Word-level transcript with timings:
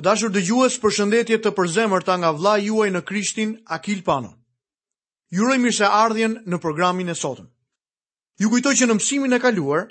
Të 0.00 0.04
dashur 0.08 0.30
dëgjues, 0.32 0.78
përshëndetje 0.80 1.36
të 1.44 1.50
përzemërta 1.56 2.14
nga 2.22 2.30
vla 2.32 2.54
juaj 2.64 2.86
në 2.92 3.00
Krishtin 3.04 3.50
Akil 3.76 3.98
Pano. 4.06 4.30
Ju 5.36 5.72
se 5.78 5.84
ardhjen 5.84 6.38
në 6.48 6.56
programin 6.62 7.08
e 7.08 7.14
sotëm. 7.22 7.48
Ju 8.40 8.48
kujtoj 8.50 8.72
që 8.78 8.86
në 8.88 8.94
mësimin 8.96 9.36
e 9.36 9.40
kaluar 9.40 9.82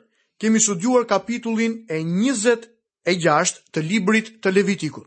kemi 0.41 0.59
studiuar 0.65 1.05
kapitullin 1.05 1.85
e 1.93 2.01
26 2.01 3.61
të 3.71 3.79
librit 3.89 4.27
të 4.41 4.53
Levitikut. 4.57 5.05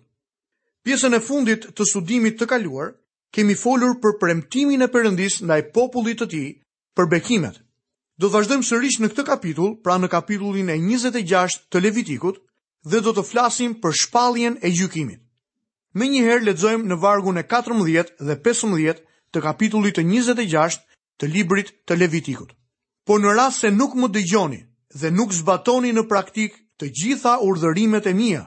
Pjesën 0.87 1.15
e 1.15 1.21
fundit 1.31 1.67
të 1.75 1.83
studimit 1.91 2.39
të 2.39 2.47
kaluar 2.55 2.93
kemi 3.35 3.55
folur 3.59 3.99
për 3.99 4.19
premtimin 4.23 4.83
e 4.83 4.91
Perëndis 4.93 5.43
ndaj 5.43 5.61
popullit 5.75 6.21
të 6.23 6.31
tij 6.33 6.47
për 6.97 7.11
bekimet. 7.11 7.57
Do 8.23 8.31
të 8.31 8.35
vazhdojmë 8.39 8.69
sërish 8.71 9.01
në 9.03 9.09
këtë 9.11 9.27
kapitull, 9.35 9.75
pra 9.83 9.99
në 9.99 10.07
kapitullin 10.15 10.71
e 10.71 10.79
26 10.87 11.59
të 11.69 11.83
Levitikut, 11.89 12.39
dhe 12.85 13.01
do 13.05 13.13
të 13.15 13.23
flasim 13.27 13.75
për 13.83 13.95
shpalljen 14.01 14.57
e 14.63 14.71
gjykimit. 14.75 15.21
Më 15.95 16.09
njëherë 16.09 16.47
lexojmë 16.47 16.89
në 16.89 16.97
vargun 17.03 17.39
e 17.39 17.45
14 17.47 18.15
dhe 18.19 18.39
15 18.47 19.03
të 19.33 19.39
kapitullit 19.45 19.99
të 19.99 20.05
26 20.09 20.81
të 21.21 21.29
librit 21.29 21.71
të 21.87 21.99
Levitikut. 22.01 22.51
Por 23.07 23.21
në 23.21 23.35
rast 23.37 23.61
se 23.63 23.71
nuk 23.71 23.95
më 23.95 24.09
dëgjoni 24.15 24.61
dhe 24.99 25.11
nuk 25.11 25.33
zbatoni 25.33 25.93
në 25.93 26.07
praktik 26.11 26.57
të 26.79 26.89
gjitha 26.99 27.37
urdhërimet 27.45 28.07
e 28.07 28.13
mia, 28.15 28.45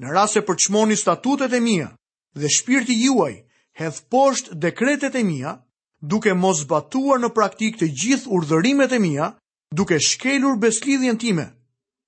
në 0.00 0.10
rast 0.12 0.34
se 0.38 0.42
përçmoni 0.42 0.96
statutet 0.98 1.52
e 1.52 1.60
mia 1.60 1.88
dhe 2.34 2.48
shpirti 2.48 2.96
juaj 3.04 3.44
hedh 3.78 4.00
poshtë 4.10 4.56
dekretet 4.60 5.14
e 5.14 5.22
mia, 5.24 5.56
duke 6.00 6.34
mos 6.34 6.62
zbatuar 6.66 7.20
në 7.22 7.30
praktik 7.34 7.78
të 7.78 7.88
gjithë 8.02 8.28
urdhërimet 8.28 8.92
e 8.92 8.98
mia, 8.98 9.26
duke 9.70 10.00
shkelur 10.02 10.58
beslidhjen 10.58 11.18
time. 11.18 11.46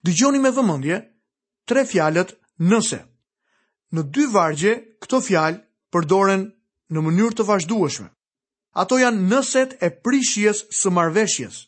Dëgjoni 0.04 0.40
me 0.42 0.50
vëmendje 0.52 0.98
tre 1.68 1.84
fjalët 1.90 2.32
nëse. 2.70 2.98
Në 3.94 4.02
dy 4.14 4.24
vargje 4.34 4.74
këto 5.04 5.20
fjalë 5.28 5.60
përdoren 5.94 6.46
në 6.94 7.04
mënyrë 7.06 7.36
të 7.40 7.46
vazhdueshme. 7.50 8.08
Ato 8.82 8.98
janë 9.00 9.26
nëset 9.32 9.76
e 9.86 9.90
prishjes 10.04 10.64
së 10.78 10.90
marveshjes, 10.96 11.60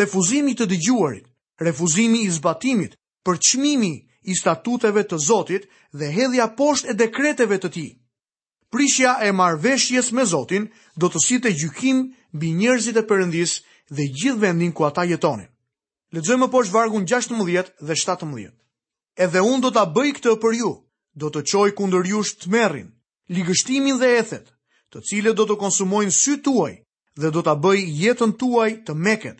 refuzimi 0.00 0.54
të 0.56 0.66
dëgjuarit, 0.72 1.26
refuzimi 1.62 2.22
i 2.26 2.30
zbatimit, 2.38 2.94
përçmimi 3.26 3.92
i 4.30 4.34
statuteve 4.40 5.02
të 5.08 5.18
Zotit 5.26 5.68
dhe 6.00 6.08
hedhja 6.16 6.46
poshtë 6.58 6.90
e 6.92 6.96
dekreteve 7.02 7.58
të 7.60 7.70
tij. 7.76 7.90
Prishja 8.72 9.12
e 9.26 9.30
marveshjes 9.32 10.08
me 10.16 10.24
Zotin 10.32 10.64
do 11.00 11.06
të 11.12 11.22
sitë 11.26 11.52
gjykim 11.60 12.00
mbi 12.34 12.48
njerëzit 12.60 12.96
e 12.98 13.04
Perëndis 13.08 13.60
dhe 13.94 14.08
gjithë 14.18 14.40
vendin 14.42 14.72
ku 14.74 14.82
ata 14.88 15.04
jetonin. 15.06 15.50
Lexojmë 16.14 16.48
poshtë 16.54 16.72
vargun 16.74 17.04
16 17.06 17.70
dhe 17.86 17.94
17 18.02 18.52
edhe 19.24 19.40
unë 19.40 19.62
do 19.64 19.70
të 19.74 19.82
bëj 19.96 20.10
këtë 20.18 20.32
për 20.40 20.54
ju, 20.60 20.70
do 21.20 21.30
të 21.32 21.42
qoj 21.50 21.68
kundër 21.78 22.06
ju 22.12 22.20
shtë 22.28 22.50
të 22.64 22.80
ligështimin 23.36 23.96
dhe 23.98 24.08
ethet, 24.20 24.50
të 24.92 25.00
cilët 25.08 25.36
do 25.38 25.44
të 25.48 25.56
konsumojnë 25.62 26.14
sy 26.14 26.34
tuaj 26.46 26.74
dhe 27.20 27.28
do 27.34 27.40
të 27.42 27.54
bëj 27.64 27.78
jetën 28.02 28.32
tuaj 28.40 28.70
të 28.86 28.92
meket, 29.06 29.38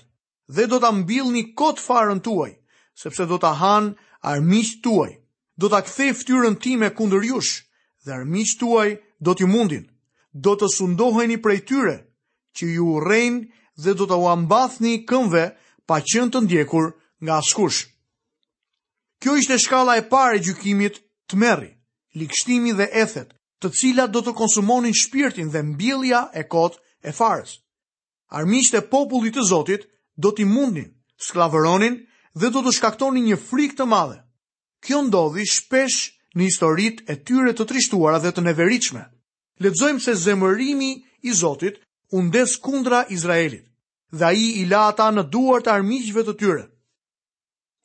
dhe 0.57 0.65
do 0.71 0.81
të 0.83 0.91
mbil 1.03 1.27
një 1.37 1.45
kotë 1.61 1.85
farën 1.87 2.21
tuaj, 2.27 2.53
sepse 3.03 3.27
do 3.31 3.39
të 3.39 3.53
hanë 3.61 3.93
armish 4.33 4.73
tuaj, 4.83 5.13
do 5.61 5.71
të 5.71 5.79
kthej 5.87 6.11
ftyrën 6.19 6.57
ti 6.63 6.73
me 6.81 6.89
kundër 6.99 7.23
jush, 7.31 7.53
dhe 8.05 8.11
armish 8.19 8.57
tuaj 8.59 8.89
do 9.23 9.35
të 9.37 9.45
mundin, 9.55 9.85
do 10.33 10.57
të 10.57 10.67
sundohen 10.77 11.31
i 11.31 11.39
prej 11.45 11.61
tyre 11.69 11.97
që 12.57 12.65
ju 12.75 12.87
urejnë 12.97 13.45
dhe 13.85 13.93
do 13.99 14.05
të 14.09 14.17
uambath 14.25 14.81
një 14.83 14.95
këmve 15.09 15.45
pa 15.89 15.97
qënë 16.01 16.31
të 16.33 16.39
ndjekur 16.47 16.87
nga 17.25 17.35
askush. 17.43 17.81
Kjo 19.23 19.35
ishte 19.41 19.57
shkalla 19.65 19.95
e 20.01 20.05
parë 20.13 20.37
e 20.37 20.43
gjykimit 20.45 20.97
të 21.31 21.39
merri, 21.41 21.71
likështimi 22.21 22.73
dhe 22.77 22.89
ethet, 23.05 23.31
të 23.63 23.71
cilat 23.81 24.11
do 24.13 24.21
të 24.27 24.35
konsumonin 24.41 24.97
shpirtin 25.03 25.49
dhe 25.55 25.63
mbilja 25.71 26.21
e 26.35 26.43
kot 26.55 26.75
e 27.01 27.13
farës. 27.21 27.55
Armisht 28.41 28.75
e 28.77 28.83
popullit 28.93 29.37
të 29.39 29.47
zotit 29.53 29.87
do 30.25 30.33
t'i 30.37 30.45
mundin, 30.53 30.91
sklavëronin 31.27 31.97
dhe 32.41 32.51
do 32.55 32.63
të 32.67 32.75
shkaktonin 32.77 33.25
një 33.31 33.39
frik 33.49 33.77
të 33.79 33.87
madhe. 33.95 34.19
Kjo 34.85 35.01
ndodhi 35.09 35.47
shpesh 35.49 35.99
në 36.37 36.43
historit 36.51 37.01
e 37.13 37.17
tyre 37.27 37.55
të 37.57 37.65
trishtuara 37.71 38.19
dhe 38.21 38.35
të 38.37 38.45
neveritshme. 38.45 39.05
Ledzojmë 39.65 40.03
se 40.07 40.13
zemërimi 40.27 40.91
i 41.29 41.33
zotit 41.43 41.81
undes 42.13 42.59
kundra 42.67 43.05
Izraelit 43.17 43.65
dhe 44.17 44.25
a 44.29 44.33
i 44.33 44.65
la 44.71 44.83
ata 44.91 45.09
në 45.17 45.23
duart 45.35 45.67
armishtve 45.77 46.23
të 46.29 46.35
tyre 46.43 46.65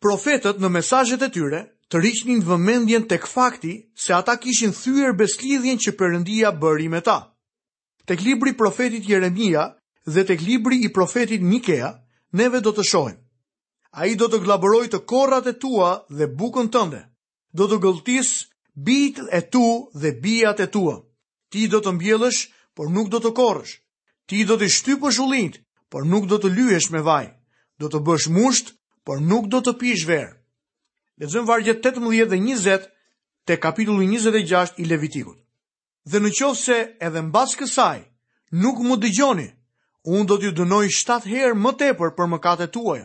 profetët 0.01 0.57
në 0.63 0.69
mesajet 0.79 1.21
e 1.21 1.29
tyre 1.35 1.59
të 1.91 1.99
rishnin 2.01 2.39
vëmendjen 2.47 3.05
tek 3.11 3.27
fakti 3.29 3.73
se 4.01 4.15
ata 4.17 4.33
kishin 4.41 4.73
thyër 4.73 5.13
beslidhjen 5.19 5.77
që 5.83 5.93
përëndia 5.99 6.51
bëri 6.61 6.89
me 6.93 7.01
ta. 7.05 7.19
Tek 8.09 8.23
libri 8.25 8.55
profetit 8.57 9.05
Jeremia 9.07 9.67
dhe 10.09 10.23
tek 10.25 10.41
libri 10.41 10.79
i 10.81 10.89
profetit 10.95 11.41
Mikea, 11.45 11.91
neve 12.33 12.61
do 12.65 12.73
të 12.73 12.85
shojmë. 12.91 13.19
A 13.99 14.07
i 14.07 14.15
do 14.15 14.29
të 14.31 14.39
glaboroj 14.45 14.87
të 14.87 14.99
korat 15.05 15.47
e 15.51 15.53
tua 15.59 15.91
dhe 16.09 16.29
bukën 16.39 16.71
tënde. 16.73 17.03
Do 17.53 17.67
të 17.67 17.81
gëltis 17.83 18.29
bit 18.87 19.19
e 19.35 19.41
tu 19.51 19.65
dhe 19.99 20.15
bijat 20.23 20.63
e 20.63 20.67
tua. 20.71 20.95
Ti 21.51 21.67
do 21.67 21.81
të 21.83 21.91
mbjellësh, 21.97 22.45
por 22.73 22.87
nuk 22.89 23.09
do 23.11 23.19
të 23.19 23.33
korësh. 23.35 23.73
Ti 24.31 24.45
do 24.47 24.55
të 24.57 24.71
shtypësh 24.71 25.19
ullint, 25.25 25.59
por 25.91 26.07
nuk 26.07 26.29
do 26.31 26.39
të 26.39 26.53
lyesh 26.55 26.87
me 26.95 27.01
vaj. 27.03 27.27
Do 27.83 27.91
të 27.91 27.99
bësh 28.07 28.29
musht, 28.31 28.71
por 29.03 29.19
nuk 29.21 29.47
do 29.49 29.61
të 29.61 29.73
pish 29.81 30.05
verë. 30.07 30.31
Lezëm 31.21 31.45
vargjet 31.49 31.81
18 31.85 32.29
dhe 32.29 32.37
20 32.37 32.85
të 33.47 33.57
kapitullu 33.61 34.05
26 34.07 34.77
i 34.81 34.85
Levitikut. 34.89 35.37
Dhe 36.09 36.19
në 36.21 36.31
qovë 36.37 36.57
se 36.59 36.77
edhe 37.05 37.21
në 37.21 37.29
basë 37.33 37.57
kësaj, 37.61 37.97
nuk 38.63 38.81
më 38.85 38.97
dëgjoni, 39.03 39.47
unë 40.09 40.25
do 40.29 40.37
t'ju 40.37 40.53
dënoj 40.57 40.87
7 40.97 41.29
herë 41.29 41.57
më 41.61 41.73
tepër 41.81 42.13
për 42.17 42.29
më 42.33 42.39
kate 42.43 42.67
tuaj. 42.73 43.01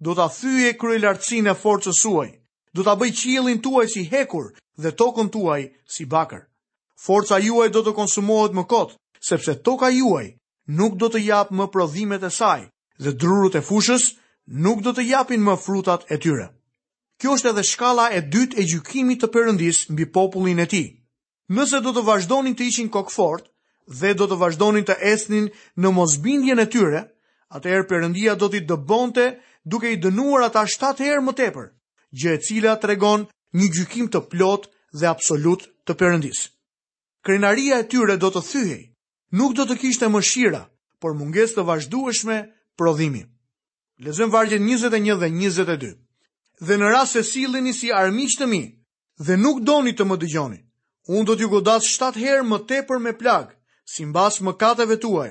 Do 0.00 0.14
t'a 0.14 0.28
thyje 0.32 0.74
kërë 0.78 0.96
i 0.96 1.00
lartësin 1.02 1.50
e 1.50 1.54
forcës 1.58 2.00
suaj, 2.02 2.28
do 2.74 2.84
t'a 2.86 2.94
bëj 2.96 3.10
qilin 3.18 3.60
tuaj 3.62 3.88
si 3.94 4.06
hekur 4.10 4.52
dhe 4.82 4.94
tokën 4.96 5.28
tuaj 5.34 5.62
si 5.86 6.06
bakër. 6.06 6.46
Forca 7.00 7.38
juaj 7.40 7.68
do 7.72 7.80
të 7.82 7.94
konsumohet 7.96 8.52
më 8.56 8.64
kotë, 8.68 8.94
sepse 9.24 9.54
toka 9.64 9.88
juaj 9.92 10.30
nuk 10.78 10.94
do 11.00 11.08
të 11.10 11.20
japë 11.26 11.56
më 11.58 11.66
prodhimet 11.72 12.22
e 12.24 12.30
saj 12.30 12.60
dhe 13.00 13.10
drurët 13.16 13.56
e 13.58 13.62
fushës, 13.64 14.14
nuk 14.50 14.82
do 14.82 14.90
të 14.90 15.04
japin 15.08 15.42
më 15.46 15.54
frutat 15.62 16.02
e 16.10 16.18
tyre. 16.18 16.48
Kjo 17.20 17.34
është 17.38 17.50
edhe 17.52 17.64
shkala 17.68 18.08
e 18.16 18.20
dytë 18.32 18.58
e 18.58 18.64
gjykimit 18.70 19.20
të 19.22 19.28
Perëndis 19.34 19.84
mbi 19.92 20.06
popullin 20.10 20.58
e 20.58 20.66
tij. 20.66 20.88
Nëse 21.54 21.80
do 21.84 21.92
të 21.94 22.02
vazhdonin 22.06 22.56
të 22.56 22.66
ishin 22.66 22.88
kokfort 22.90 23.46
dhe 24.00 24.12
do 24.18 24.26
të 24.28 24.36
vazhdonin 24.40 24.84
të 24.86 24.96
esnin 25.12 25.50
në 25.78 25.88
mosbindjen 25.94 26.62
e 26.62 26.66
tyre, 26.70 27.02
atëherë 27.54 27.88
Perëndia 27.90 28.34
do 28.38 28.48
t'i 28.48 28.64
dëbonte 28.66 29.26
duke 29.66 29.90
i 29.94 29.98
dënuar 30.02 30.46
ata 30.48 30.66
7 30.66 31.02
herë 31.06 31.24
më 31.26 31.32
tepër, 31.40 31.66
gjë 32.18 32.32
e 32.34 32.38
cila 32.46 32.74
tregon 32.82 33.26
një 33.54 33.66
gjykim 33.74 34.06
të 34.10 34.20
plot 34.30 34.66
dhe 34.98 35.10
absolut 35.10 35.66
të 35.86 35.92
Perëndis. 36.00 36.48
Krenaria 37.26 37.82
e 37.82 37.86
tyre 37.88 38.16
do 38.18 38.30
të 38.32 38.40
thyhej. 38.50 38.82
Nuk 39.38 39.52
do 39.54 39.66
të 39.68 39.76
kishte 39.78 40.06
mëshira, 40.10 40.64
por 40.98 41.14
munges 41.14 41.54
të 41.54 41.62
vazhdueshme 41.66 42.38
prodhimi. 42.78 43.26
Lezëm 44.00 44.30
vargjet 44.32 44.62
21 44.64 45.12
dhe 45.20 45.28
22. 45.28 45.92
Dhe 46.66 46.76
në 46.80 46.86
rast 46.92 47.18
se 47.30 47.40
i 47.40 47.72
si 47.78 47.90
armiq 47.92 48.32
të 48.40 48.46
mi 48.48 48.60
dhe 49.28 49.36
nuk 49.36 49.58
doni 49.68 49.92
të 49.92 50.04
më 50.08 50.16
dëgjoni, 50.22 50.56
unë 51.12 51.26
do 51.28 51.34
t'ju 51.36 51.48
godas 51.52 51.84
7 51.98 52.16
herë 52.22 52.46
më 52.52 52.58
tepër 52.70 52.98
me 53.06 53.12
plagë, 53.12 53.52
si 53.84 54.04
mbas 54.08 54.40
më 54.40 54.56
kateve 54.62 54.96
tuaj. 55.04 55.30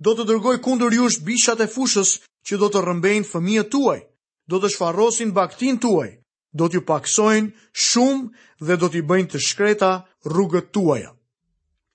Do 0.00 0.14
të 0.16 0.24
dërgoj 0.30 0.56
kundër 0.64 0.96
jush 0.96 1.20
bishat 1.28 1.60
e 1.60 1.66
fushës 1.74 2.14
që 2.48 2.56
do 2.62 2.70
të 2.72 2.80
rëmbejnë 2.88 3.28
fëmijët 3.34 3.68
tuaj, 3.74 4.00
do 4.48 4.56
të 4.62 4.72
shfarosin 4.72 5.34
baktin 5.36 5.76
tuaj, 5.84 6.08
do 6.56 6.64
t'ju 6.70 6.80
paksojnë 6.88 7.52
shumë 7.84 8.64
dhe 8.66 8.78
do 8.80 8.88
t'i 8.88 9.04
bëjnë 9.10 9.32
të 9.34 9.42
shkreta 9.48 9.92
rrugët 10.24 10.72
tuaja. 10.74 11.12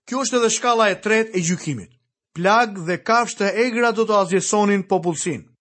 Kjo 0.06 0.22
është 0.22 0.38
edhe 0.38 0.54
shkalla 0.60 0.90
e 0.94 1.02
tret 1.06 1.34
e 1.34 1.42
gjykimit. 1.50 1.98
Plagë 2.38 2.86
dhe 2.88 3.02
kafshë 3.10 3.48
e 3.50 3.56
egra 3.66 3.90
do 3.98 4.06
të 4.06 4.20
azjesonin 4.22 4.86
popullsinë 4.94 5.55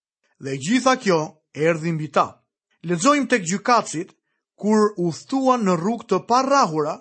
dhe 0.44 0.56
gjitha 0.60 0.92
kjo 1.00 1.18
erdhi 1.54 1.92
mbi 1.96 2.08
ta. 2.12 2.26
Lexojmë 2.84 3.30
tek 3.32 3.46
gjykatësit 3.48 4.10
kur 4.60 4.90
u 5.00 5.08
thuan 5.28 5.64
në 5.64 5.76
rrugë 5.80 6.08
të 6.10 6.18
parrahura, 6.28 6.98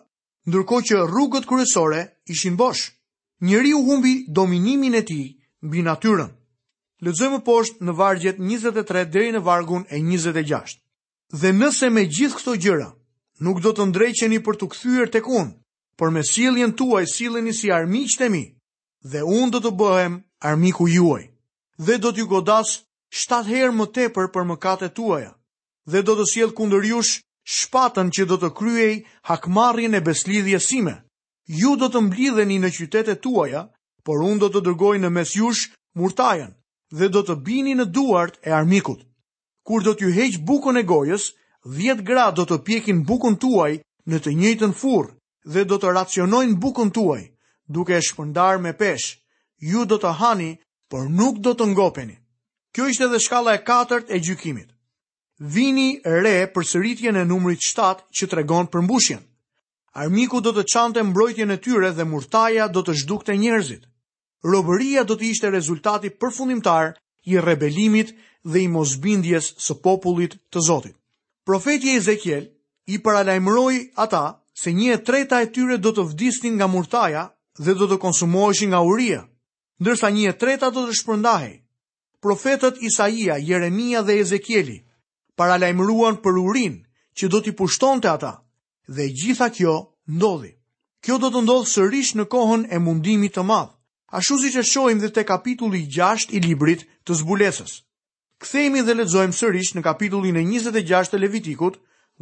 ndërkohë 0.48 0.86
që 0.90 1.02
rrugët 1.10 1.48
kryesore 1.50 2.02
ishin 2.34 2.56
bosh. 2.60 2.84
Njëri 3.44 3.74
u 3.76 3.82
humbi 3.88 4.14
dominimin 4.38 4.96
e 4.96 5.02
ti 5.08 5.22
mbi 5.66 5.84
natyren. 5.84 6.32
Lëzëmë 7.04 7.42
poshtë 7.44 7.84
në 7.84 7.96
vargjet 8.00 8.38
23 8.40 9.04
dhe 9.12 9.26
në 9.36 9.42
vargun 9.44 9.84
e 9.92 10.00
26. 10.00 10.80
Dhe 11.40 11.50
nëse 11.52 11.90
me 11.92 12.06
gjithë 12.16 12.40
këto 12.40 12.54
gjëra, 12.64 12.90
nuk 13.44 13.60
do 13.64 13.74
të 13.76 13.90
ndrejqeni 13.90 14.40
për 14.46 14.56
të 14.60 14.68
këthyër 14.72 15.12
të 15.12 15.24
kun, 15.28 15.50
për 16.00 16.10
me 16.16 16.24
siljen 16.24 16.72
tuaj 16.80 17.04
siljeni 17.12 17.52
si 17.54 17.68
armiqë 17.76 18.18
të 18.22 18.30
mi, 18.32 18.44
dhe 19.12 19.20
unë 19.28 19.52
do 19.58 19.60
të 19.66 19.72
bëhem 19.82 20.16
armiku 20.48 20.88
juaj, 20.88 21.28
dhe 21.84 22.00
do 22.00 22.12
t'ju 22.16 22.28
godas 22.32 22.78
Shtatë 23.14 23.52
herë 23.54 23.74
më 23.80 23.86
tepër 23.96 24.28
për 24.36 24.46
mëkatet 24.52 24.94
tuaja, 24.98 25.28
dhe 25.94 26.00
do 26.06 26.14
të 26.18 26.24
sjell 26.32 26.54
kundër 26.60 26.86
jush 26.92 27.12
shpatën 27.56 28.08
që 28.16 28.24
do 28.32 28.38
të 28.42 28.50
kryej 28.60 28.94
hakmarrjen 29.30 29.94
e 29.94 30.02
beslidhjes 30.08 30.66
sime. 30.72 30.96
Ju 31.60 31.76
do 31.82 31.92
të 31.94 32.02
mblidheni 32.08 32.58
në 32.64 32.72
qytetet 32.78 33.22
tuaja, 33.26 33.62
por 34.06 34.24
unë 34.30 34.42
do 34.44 34.50
të 34.56 34.64
dërgoj 34.70 34.96
në 35.04 35.12
mes 35.18 35.34
jush 35.38 35.62
murtajën 36.00 36.56
dhe 37.00 37.12
do 37.14 37.22
të 37.28 37.36
bini 37.46 37.76
në 37.78 37.86
duart 38.00 38.42
e 38.42 38.50
armikut. 38.62 39.06
Kur 39.68 39.86
do 39.86 39.94
t'ju 39.94 40.10
heqë 40.18 40.42
bukën 40.50 40.82
e 40.82 40.84
gojës, 40.94 41.30
10 41.86 42.02
gradë 42.10 42.38
do 42.40 42.46
të 42.50 42.58
pjekin 42.68 43.06
bukën 43.12 43.38
tuaj 43.44 43.72
në 44.10 44.18
të 44.26 44.34
njëjtën 44.42 44.74
furë 44.82 45.14
dhe 45.54 45.68
do 45.70 45.78
të 45.78 45.94
racionojnë 46.00 46.58
bukën 46.66 46.90
tuaj, 46.98 47.22
duke 47.70 47.94
e 47.94 48.02
shpëndar 48.10 48.58
me 48.66 48.74
peshë, 48.82 49.22
ju 49.70 49.86
do 49.86 50.02
të 50.02 50.18
hani, 50.22 50.52
por 50.90 51.06
nuk 51.22 51.38
do 51.46 51.54
të 51.54 51.72
ngopeni. 51.78 52.18
Kjo 52.74 52.88
ishte 52.90 53.08
dhe 53.08 53.20
shkalla 53.22 53.52
e 53.54 53.60
katërt 53.70 54.10
e 54.10 54.18
gjykimit. 54.26 54.70
Vini 55.54 55.90
re 56.24 56.50
për 56.54 56.66
sëritjen 56.70 57.20
e 57.22 57.26
numrit 57.30 57.62
7 57.70 58.02
që 58.18 58.28
tregon 58.32 58.66
për 58.74 58.82
mbushjen. 58.88 59.20
Armiku 60.04 60.42
do 60.42 60.50
të 60.56 60.64
çante 60.74 61.04
mbrojtjen 61.06 61.54
e 61.54 61.60
tyre 61.62 61.92
dhe 61.94 62.06
murtaja 62.10 62.66
do 62.74 62.82
të 62.82 62.96
zhdukte 63.02 63.36
njerëzit. 63.38 63.86
Robëria 64.56 65.04
do 65.06 65.14
të 65.16 65.30
ishte 65.34 65.52
rezultati 65.54 66.10
përfundimtar 66.20 66.96
i 67.32 67.38
rebelimit 67.46 68.16
dhe 68.50 68.64
i 68.66 68.68
mosbindjes 68.74 69.52
së 69.66 69.78
popullit 69.86 70.36
të 70.50 70.66
Zotit. 70.68 70.98
Profeti 71.46 71.94
Ezekiel 72.00 72.48
i 72.94 72.98
paralajmëroi 73.06 73.92
ata 74.06 74.24
se 74.62 74.74
një 74.74 74.94
e 74.96 75.04
treta 75.10 75.42
e 75.46 75.52
tyre 75.54 75.78
do 75.78 75.94
të 75.94 76.08
vdisnin 76.10 76.58
nga 76.58 76.68
murtaja 76.68 77.28
dhe 77.60 77.76
do 77.82 77.86
të 77.88 78.00
konsumoheshin 78.02 78.70
nga 78.74 78.82
uria, 78.82 79.22
ndërsa 79.80 80.10
një 80.10 80.26
e 80.30 80.34
treta 80.42 80.70
do 80.76 80.88
të 80.90 80.98
shpërndahej 81.02 81.54
profetët 82.24 82.78
Isaia, 82.88 83.36
Jeremia 83.50 84.02
dhe 84.08 84.16
Ezekieli 84.22 84.78
paralajmëruan 85.40 86.16
për 86.24 86.36
urin 86.46 86.76
që 87.20 87.30
do 87.34 87.40
t'i 87.44 87.52
pushton 87.60 88.00
të 88.04 88.10
ata 88.16 88.34
dhe 88.96 89.08
gjitha 89.22 89.50
kjo 89.58 89.74
ndodhi. 90.10 90.54
Kjo 91.04 91.18
do 91.20 91.32
të 91.34 91.42
ndodhë 91.44 91.70
sërish 91.74 92.12
në 92.18 92.26
kohën 92.32 92.64
e 92.72 92.78
mundimit 92.80 93.34
të 93.36 93.44
madhë, 93.50 93.74
ashtu 94.18 94.38
si 94.40 94.52
që 94.56 94.64
shojmë 94.72 95.02
dhe 95.04 95.10
të 95.18 95.24
kapitulli 95.34 95.82
6 95.96 96.32
i 96.38 96.40
librit 96.46 96.86
të 97.04 97.18
zbulesës. 97.22 97.74
Kthejmi 98.44 98.82
dhe 98.88 98.96
ledzojmë 99.02 99.36
sërish 99.42 99.74
në 99.76 99.84
kapitullin 99.86 100.40
e 100.40 100.46
26 100.48 101.12
të 101.14 101.20
levitikut, 101.26 101.76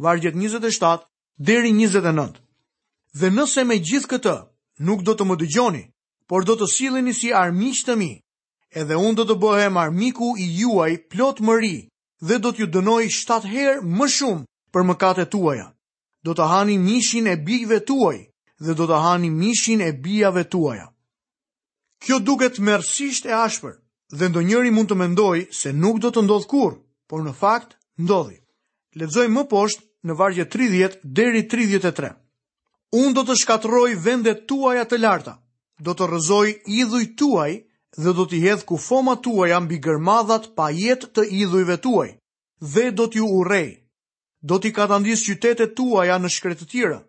vargjet 0.06 0.34
27 0.38 1.06
deri 1.50 1.70
29. 1.74 2.40
Dhe 3.20 3.30
nëse 3.36 3.64
me 3.70 3.78
gjithë 3.78 4.10
këtë, 4.16 4.36
nuk 4.88 5.06
do 5.06 5.14
të 5.14 5.28
më 5.30 5.38
dëgjoni, 5.44 5.84
por 6.30 6.42
do 6.48 6.58
të 6.58 6.70
silini 6.74 7.14
si 7.14 7.30
armiqë 7.44 7.86
të 7.90 7.96
mi, 8.02 8.12
edhe 8.80 8.96
unë 8.96 9.16
do 9.20 9.24
të 9.28 9.34
bëhem 9.42 9.76
armiku 9.80 10.32
i 10.40 10.46
juaj 10.60 10.92
plot 11.12 11.40
mëri 11.44 11.74
dhe 12.26 12.38
do 12.38 12.52
t'ju 12.52 12.66
dënoj 12.74 13.04
7 13.12 13.48
herë 13.52 13.80
më 13.84 14.06
shumë 14.16 14.46
për 14.72 14.86
mëkatet 14.90 15.30
tuaja. 15.32 15.68
Do 16.24 16.34
të 16.34 16.46
hani 16.52 16.76
mishin 16.78 17.26
e 17.26 17.36
bijve 17.36 17.80
tuaj 17.86 18.18
dhe 18.64 18.74
do 18.78 18.86
të 18.86 18.98
hani 19.04 19.30
mishin 19.30 19.80
e 19.82 19.90
bijave 20.02 20.44
tuaja. 20.44 20.86
Kjo 22.02 22.18
duket 22.18 22.58
mërësisht 22.58 23.26
e 23.26 23.34
ashpër 23.44 23.76
dhe 24.18 24.28
ndo 24.28 24.40
njëri 24.42 24.70
mund 24.70 24.88
të 24.90 24.96
mendoj 25.00 25.44
se 25.54 25.72
nuk 25.72 25.98
do 26.02 26.10
të 26.10 26.22
ndodh 26.24 26.46
kur, 26.50 26.72
por 27.08 27.20
në 27.22 27.32
fakt 27.38 27.76
ndodhi. 27.98 28.38
Ledzoj 28.94 29.28
më 29.32 29.44
poshtë 29.50 29.84
në 30.06 30.16
vargje 30.18 30.44
30 30.50 30.98
deri 31.04 31.44
33. 31.48 32.12
Unë 32.92 33.12
do 33.16 33.22
të 33.24 33.36
shkatroj 33.40 33.92
vendet 34.04 34.46
tuaja 34.50 34.84
të 34.84 34.98
larta, 35.00 35.36
do 35.80 35.94
të 35.96 36.08
rëzoj 36.12 36.48
idhuj 36.78 37.04
tuaj, 37.18 37.52
dhe 37.96 38.12
do 38.16 38.24
t'i 38.26 38.40
hedhë 38.40 38.64
ku 38.64 38.78
foma 38.80 39.14
tuaj 39.22 39.52
ambi 39.58 39.76
gërmadhat 39.84 40.52
pa 40.56 40.70
jetë 40.72 41.10
të 41.14 41.24
idhujve 41.42 41.76
tuaj, 41.84 42.08
dhe 42.72 42.90
do 42.96 43.06
t'ju 43.08 43.26
urej, 43.40 43.68
do 44.40 44.56
t'i 44.58 44.72
katandis 44.72 45.24
qytetet 45.28 45.74
tuaja 45.76 46.16
në 46.18 46.30
shkretë 46.32 46.68
tjera, 46.72 47.00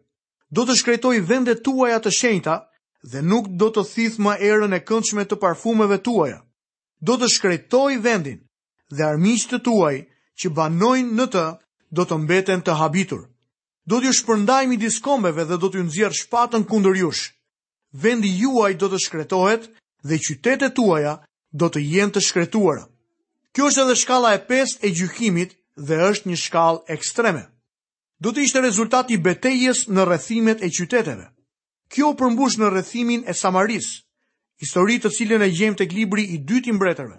do 0.54 0.66
të 0.68 0.76
shkretoj 0.80 1.16
vendet 1.30 1.64
tuaja 1.64 2.00
të 2.04 2.12
shenjta, 2.20 2.56
dhe 3.12 3.22
nuk 3.24 3.48
do 3.60 3.72
të 3.72 3.84
thith 3.94 4.20
ma 4.20 4.36
erën 4.36 4.76
e 4.76 4.80
këndshme 4.84 5.24
të 5.26 5.40
parfumeve 5.42 5.98
tuaja, 6.04 6.42
do 7.02 7.16
të 7.18 7.32
shkretoj 7.36 7.96
vendin, 8.04 8.42
dhe 8.92 9.04
armisht 9.08 9.52
të 9.56 9.64
tuaj 9.66 9.96
që 10.40 10.50
banojnë 10.56 11.16
në 11.20 11.26
të, 11.34 11.46
do 11.96 12.04
të 12.10 12.16
mbeten 12.26 12.62
të 12.66 12.76
habitur, 12.80 13.24
do 13.88 14.00
t'ju 14.00 14.12
shpërndaj 14.20 14.64
mi 14.68 14.78
diskombeve 14.80 15.46
dhe 15.48 15.58
do 15.60 15.70
t'ju 15.70 15.84
nëzjerë 15.86 16.20
shpatën 16.24 16.64
kundër 16.68 16.96
jush, 17.04 17.24
vendi 17.92 18.32
juaj 18.42 18.76
do 18.80 18.90
të 18.94 19.00
shkretohet, 19.06 19.68
dhe 20.04 20.20
qytetet 20.24 20.76
tuaja 20.78 21.14
do 21.62 21.70
të 21.72 21.82
jenë 21.96 22.14
të 22.16 22.24
shkretuara. 22.28 22.84
Kjo 23.56 23.70
është 23.70 23.84
edhe 23.86 23.96
shkalla 24.02 24.34
e 24.36 24.40
5 24.50 24.80
e 24.88 24.94
gjykimit 25.00 25.56
dhe 25.88 25.98
është 26.12 26.30
një 26.30 26.38
shkallë 26.46 26.84
ekstreme. 26.96 27.44
Do 28.24 28.32
të 28.32 28.44
ishte 28.46 28.62
rezultati 28.66 29.16
i 29.18 29.22
betejës 29.22 29.86
në 29.90 30.06
rrethimet 30.08 30.62
e 30.64 30.70
qyteteve. 30.76 31.28
Kjo 31.92 32.12
u 32.12 32.18
përmbush 32.20 32.58
në 32.60 32.70
rrethimin 32.74 33.24
e 33.30 33.34
Samaris, 33.36 33.90
histori 34.64 35.00
të 35.04 35.12
cilën 35.16 35.44
e 35.46 35.52
gjejmë 35.54 35.80
tek 35.82 35.94
libri 35.94 36.24
i 36.36 36.40
dytë 36.40 36.70
i 36.72 36.76
mbretërve, 36.76 37.18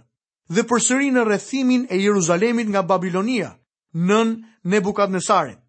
dhe 0.55 0.65
përsëri 0.71 1.13
në 1.15 1.25
rrethimin 1.25 1.87
e 1.93 2.01
Jeruzalemit 2.03 2.69
nga 2.73 2.83
Babilonia, 2.83 3.53
nën 3.95 4.35
Nebukadnesarin. 4.65 5.61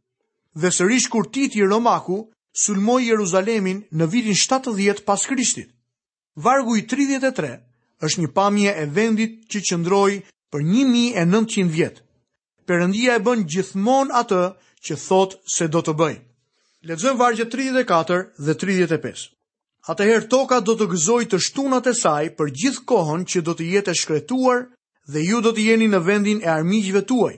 Dhe 0.56 0.72
sërish 0.72 1.10
kur 1.12 1.30
Titi 1.34 1.62
Romaku 1.68 2.24
sulmoi 2.66 3.06
Jeruzalemin 3.12 3.84
në 3.92 4.10
vitin 4.14 4.36
70 4.36 5.06
pas 5.06 5.26
Krishtit. 5.28 5.75
Vargu 6.36 6.76
i 6.76 6.84
33 6.88 7.56
është 8.04 8.22
një 8.22 8.30
pamje 8.36 8.74
e 8.76 8.84
vendit 8.96 9.36
që 9.54 9.62
qëndroi 9.70 10.18
për 10.52 10.66
1900 10.72 11.64
vjet. 11.76 12.02
Perëndia 12.68 13.16
e 13.16 13.22
bën 13.24 13.46
gjithmonë 13.48 14.16
atë 14.22 14.42
që 14.86 14.98
thot 15.06 15.38
se 15.56 15.70
do 15.72 15.80
të 15.86 15.94
bëj. 16.02 16.16
Lexojmë 16.92 17.20
vargjet 17.22 17.54
34 17.54 18.18
dhe 18.46 18.56
35. 18.64 19.24
Atëherë 19.94 20.28
toka 20.34 20.60
do 20.66 20.76
të 20.78 20.90
gëzojë 20.92 21.30
të 21.32 21.40
shtunat 21.48 21.88
e 21.88 21.94
saj 22.02 22.28
për 22.38 22.52
gjithë 22.60 22.84
kohën 22.92 23.24
që 23.32 23.42
do 23.48 23.54
të 23.56 23.70
jetë 23.72 23.96
shkretuar 24.02 24.68
dhe 25.14 25.22
ju 25.30 25.40
do 25.48 25.54
të 25.56 25.64
jeni 25.70 25.88
në 25.94 26.02
vendin 26.10 26.40
e 26.44 26.50
armiqve 26.58 27.06
tuaj. 27.12 27.34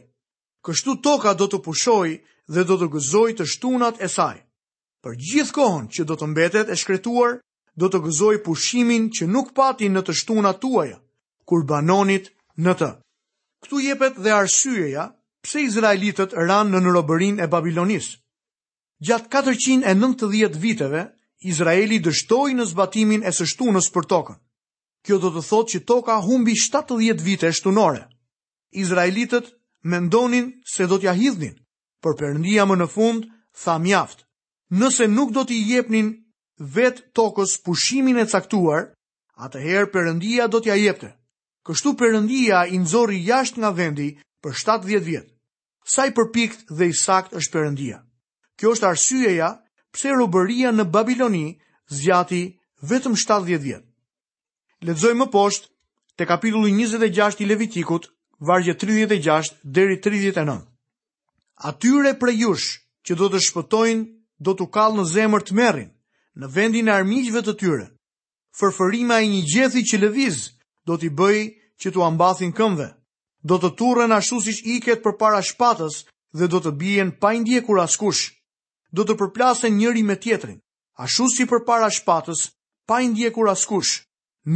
Kështu 0.65 0.97
toka 1.05 1.35
do 1.37 1.47
të 1.51 1.59
pushojë 1.67 2.17
dhe 2.55 2.63
do 2.69 2.79
të 2.81 2.89
gëzojë 2.95 3.37
të 3.37 3.45
shtunat 3.53 4.01
e 4.01 4.09
saj 4.17 4.37
për 5.03 5.13
gjithë 5.27 5.53
kohën 5.59 5.85
që 5.95 6.03
do 6.09 6.15
të 6.17 6.25
mbetet 6.33 6.71
e 6.71 6.75
shkretuar 6.81 7.37
do 7.79 7.87
të 7.93 7.99
gëzoj 8.07 8.39
pushimin 8.43 9.09
që 9.13 9.27
nuk 9.33 9.51
pati 9.53 9.87
në 9.93 10.01
të 10.07 10.13
shtuna 10.19 10.51
tuaja, 10.61 10.97
kur 11.47 11.63
banonit 11.69 12.31
në 12.57 12.73
të. 12.79 12.87
Këtu 13.63 13.81
jepet 13.89 14.17
dhe 14.25 14.33
arsyeja 14.33 15.05
pse 15.45 15.61
Izraelitët 15.69 16.33
ranë 16.33 16.73
në 16.73 16.79
nërobërin 16.87 17.37
e 17.43 17.47
Babilonis. 17.51 18.09
Gjatë 19.05 19.29
490 19.53 20.57
viteve, 20.61 21.03
Izraeli 21.45 21.99
dështoj 22.01 22.55
në 22.57 22.65
zbatimin 22.71 23.21
e 23.21 23.31
sështunës 23.39 23.91
për 23.93 24.07
tokën. 24.11 24.39
Kjo 25.05 25.19
do 25.21 25.29
të 25.35 25.43
thotë 25.45 25.71
që 25.75 25.81
toka 25.87 26.15
humbi 26.25 26.55
70 26.57 27.21
vite 27.23 27.51
e 27.51 27.53
shtunore. 27.55 28.07
Izraelitët 28.81 29.53
mendonin 29.87 30.49
se 30.67 30.89
do 30.89 30.97
t'ja 30.99 31.13
hidhnin, 31.15 31.53
për 32.01 32.17
përëndia 32.19 32.65
më 32.67 32.79
në 32.81 32.87
fund, 32.95 33.29
tha 33.63 33.77
mjaftë. 33.85 34.25
Nëse 34.81 35.05
nuk 35.07 35.29
do 35.31 35.45
t'i 35.47 35.61
jepnin 35.69 36.09
vetë 36.57 37.03
tokës 37.15 37.55
pushimin 37.63 38.17
e 38.17 38.25
caktuar, 38.25 38.87
atëherë 39.37 39.91
përëndia 39.93 40.47
do 40.49 40.59
t'ja 40.59 40.73
jepte. 40.75 41.11
Kështu 41.67 41.91
përëndia 41.99 42.65
i 42.71 42.77
nëzori 42.81 43.19
jasht 43.27 43.57
nga 43.59 43.69
vendi 43.75 44.17
për 44.41 44.53
70 44.57 45.03
vjetë. 45.05 45.29
Sa 45.87 46.05
i 46.07 46.11
përpikt 46.15 46.67
dhe 46.71 46.87
i 46.89 46.93
sakt 46.97 47.35
është 47.37 47.53
përëndia. 47.53 47.99
Kjo 48.57 48.71
është 48.75 48.87
arsyeja 48.87 49.49
pse 49.93 50.13
rubëria 50.17 50.71
në 50.73 50.87
Babiloni 50.89 51.57
zjati 52.01 52.41
vetëm 52.81 53.15
70 53.19 53.59
vjetë. 53.63 53.87
Ledzoj 54.87 55.13
më 55.17 55.27
poshtë 55.33 55.69
të 56.17 56.25
kapitullu 56.29 56.69
26 56.73 57.43
i 57.43 57.45
Levitikut, 57.45 58.09
vargje 58.39 58.73
36 58.73 59.53
deri 59.63 59.99
39. 60.01 60.63
Atyre 61.67 62.13
për 62.19 62.31
jush 62.33 62.79
që 63.05 63.15
do 63.17 63.29
të 63.29 63.41
shpëtojnë, 63.47 64.03
do 64.39 64.53
t'u 64.53 64.67
kalë 64.69 64.97
në 65.01 65.05
zemër 65.13 65.43
të 65.45 65.53
merin, 65.57 65.87
në 66.41 66.47
vendin 66.55 66.87
e 66.89 66.93
armiqve 66.93 67.41
të 67.45 67.53
tyre. 67.61 67.85
Fërfërima 68.57 69.17
e 69.23 69.29
një 69.31 69.39
gjethi 69.51 69.81
që 69.89 69.99
lëviz 70.03 70.37
do 70.87 70.97
t'i 71.01 71.09
bëj 71.17 71.39
që 71.81 71.91
t'u 71.91 72.03
ambathin 72.05 72.53
këmve. 72.57 72.89
Do 73.49 73.57
të 73.61 73.71
turën 73.79 74.13
ashtu 74.17 74.39
si 74.45 74.53
iket 74.77 75.01
për 75.05 75.17
para 75.21 75.41
shpatës 75.45 76.03
dhe 76.37 76.47
do 76.51 76.61
të 76.61 76.71
bijen 76.81 77.09
pa 77.21 77.33
indje 77.37 77.61
kur 77.65 77.79
askush. 77.81 78.23
Do 78.97 79.03
të 79.05 79.17
përplasen 79.19 79.77
njëri 79.77 80.03
me 80.07 80.15
tjetrin, 80.21 80.59
ashtu 81.03 81.27
si 81.33 81.45
për 81.49 81.65
para 81.67 81.89
shpatës, 81.91 82.43
pa 82.87 83.01
indje 83.03 83.31
kur 83.35 83.49
askush. 83.51 84.03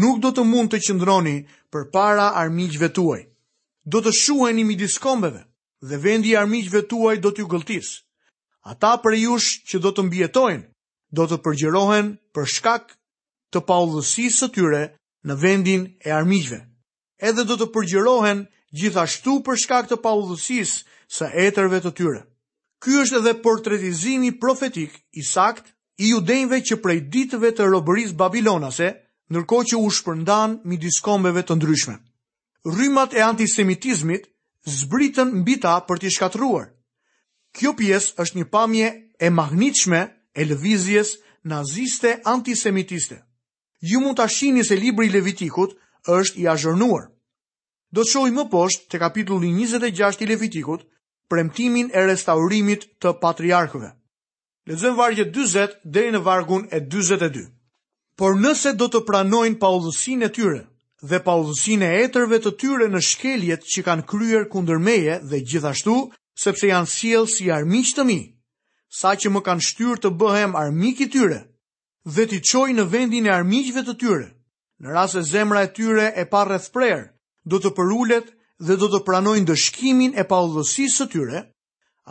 Nuk 0.02 0.22
do 0.24 0.30
të 0.34 0.46
mund 0.48 0.72
të 0.72 0.80
qëndroni 0.86 1.38
për 1.74 1.90
para 1.94 2.30
armiqve 2.42 2.92
tuaj. 2.96 3.22
Do 3.92 4.00
të 4.02 4.12
shuhen 4.22 4.60
i 4.60 4.64
midis 4.70 5.00
dhe 5.90 5.98
vendi 5.98 6.36
armiqve 6.38 6.82
tuaj 6.90 7.18
do 7.24 7.32
t'ju 7.32 7.46
gëltis. 7.50 7.88
Ata 8.72 8.92
për 9.02 9.14
jush 9.26 9.66
që 9.66 9.78
do 9.82 9.90
të 9.92 10.02
mbjetojnë, 10.06 10.62
do 11.16 11.26
të 11.28 11.38
përgjerohen 11.44 12.14
për 12.36 12.50
shkak 12.58 12.94
të 13.52 13.62
paullësisë 13.68 14.38
së 14.44 14.50
tyre 14.56 14.82
në 15.28 15.36
vendin 15.42 15.82
e 16.08 16.12
armiqve. 16.16 16.62
Edhe 17.20 17.44
do 17.46 17.58
të 17.60 17.68
përgjerohen 17.76 18.46
gjithashtu 18.80 19.36
për 19.46 19.60
shkak 19.66 19.90
të 19.92 20.00
paullësisë 20.04 21.08
së 21.12 21.30
etërve 21.48 21.82
të 21.84 21.92
tyre. 22.00 22.22
Ky 22.82 22.96
është 23.04 23.20
edhe 23.22 23.36
portretizimi 23.44 24.32
profetik 24.42 24.96
i 25.20 25.24
sakt 25.28 25.76
i 26.02 26.10
judenjve 26.16 26.62
që 26.72 26.80
prej 26.82 27.00
ditëve 27.14 27.52
të 27.58 27.68
robërisë 27.76 28.18
babilonase, 28.18 28.88
ndërkohë 29.32 29.70
që 29.72 29.82
u 29.86 29.92
shpërndan 29.98 30.56
midis 30.68 31.02
kombeve 31.06 31.44
të 31.46 31.60
ndryshme. 31.60 31.98
Rrymat 32.72 33.14
e 33.18 33.22
antisemitizmit 33.26 34.30
zbritën 34.80 35.30
mbi 35.44 35.60
ta 35.64 35.76
për 35.88 36.02
t'i 36.02 36.10
shkatruar. 36.16 36.72
Kjo 37.56 37.76
pjesë 37.78 38.16
është 38.24 38.38
një 38.40 38.48
pamje 38.54 38.88
e 39.20 39.28
magnitshme 39.30 40.02
e 40.36 40.44
lëvizjes 40.46 41.08
naziste 41.44 42.10
antisemitiste. 42.24 43.18
Ju 43.82 44.00
mund 44.00 44.18
të 44.20 44.26
ashini 44.28 44.64
se 44.64 44.76
libri 44.78 45.08
i 45.08 45.14
Levitikut 45.14 45.74
është 46.08 46.38
i 46.44 46.48
azhërnuar. 46.48 47.08
Do 47.92 48.06
të 48.06 48.12
shohim 48.12 48.38
më 48.40 48.46
poshtë 48.54 48.86
te 48.92 49.00
kapitulli 49.02 49.50
26 49.58 50.22
i 50.24 50.28
Levitikut, 50.30 50.84
premtimin 51.32 51.90
e 51.94 52.06
restaurimit 52.08 52.86
të 53.02 53.16
patriarkëve. 53.24 53.90
Lexojmë 54.70 54.98
vargjet 55.02 55.34
40 55.36 55.80
deri 55.84 56.14
në 56.14 56.22
vargun 56.28 56.68
e 56.72 56.80
42. 56.80 57.46
Por 58.16 58.38
nëse 58.38 58.76
do 58.78 58.88
të 58.88 59.02
pranojnë 59.08 59.58
pa 59.60 59.70
e 60.28 60.30
tyre 60.30 60.62
dhe 61.10 61.20
pa 61.26 61.34
e 61.34 61.90
etërve 62.06 62.38
të 62.44 62.52
tyre 62.62 62.88
në 62.90 63.00
shkeljet 63.02 63.64
që 63.66 63.82
kanë 63.88 64.06
kryer 64.06 64.46
kundër 64.54 64.78
meje 64.78 65.20
dhe 65.30 65.42
gjithashtu, 65.50 65.96
sepse 66.44 66.68
janë 66.68 66.88
sjellë 66.96 67.28
si 67.34 67.50
armiq 67.52 67.90
të 67.96 68.04
mi, 68.06 68.20
sa 68.92 69.16
që 69.16 69.30
më 69.32 69.40
kanë 69.48 69.64
shtyrë 69.66 70.02
të 70.04 70.10
bëhem 70.20 70.56
armik 70.60 71.00
i 71.06 71.08
tyre 71.14 71.38
dhe 72.16 72.26
t'i 72.28 72.40
qoj 72.52 72.70
në 72.76 72.84
vendin 72.92 73.28
e 73.30 73.32
armikve 73.32 73.86
të 73.88 73.94
tyre. 74.02 74.26
Në 74.82 74.90
rase 74.92 75.22
zemra 75.32 75.62
e 75.64 75.70
tyre 75.74 76.10
e 76.20 76.26
pa 76.28 76.42
rreth 76.44 76.68
prerë, 76.76 77.06
do 77.48 77.60
të 77.62 77.72
përullet 77.78 78.34
dhe 78.60 78.76
do 78.82 78.90
të 78.92 79.00
pranojnë 79.08 79.48
dëshkimin 79.48 80.18
e 80.20 80.26
pa 80.28 80.42
udhësisë 80.44 80.98
të 81.00 81.08
tyre, 81.14 81.44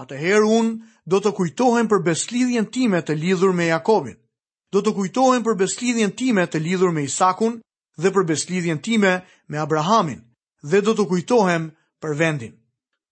atëherë 0.01 0.47
unë 0.47 1.03
do 1.11 1.21
të 1.21 1.35
kujtohen 1.41 1.91
për 1.91 2.01
beslidhjen 2.09 2.71
time 2.73 3.03
të 3.05 3.15
lidhur 3.19 3.53
me 3.53 3.67
Jakobin. 3.69 4.17
Do 4.73 4.81
të 4.81 4.95
kujtohen 4.95 5.43
për 5.45 5.59
beslidhjen 5.65 6.15
time 6.17 6.47
të 6.47 6.63
lidhur 6.65 6.95
me 6.95 7.05
Isakun 7.11 7.59
dhe 8.01 8.11
për 8.15 8.25
beslidhjen 8.33 8.79
time 8.81 9.13
me 9.49 9.59
Abrahamin 9.59 10.23
dhe 10.63 10.81
do 10.81 10.95
të 10.95 11.05
kujtohem 11.13 11.73
për 12.01 12.17
vendin. 12.23 12.55